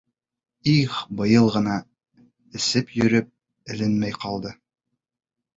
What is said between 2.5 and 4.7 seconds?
эсеп йөрөп эленмәй ҡалды.